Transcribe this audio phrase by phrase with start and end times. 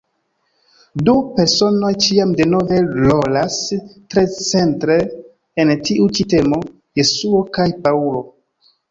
[1.07, 3.57] Du personoj ĉiam denove rolas
[4.13, 4.95] tre centre
[5.65, 6.59] en tiu ĉi temo:
[7.01, 8.23] Jesuo kaj Paŭlo.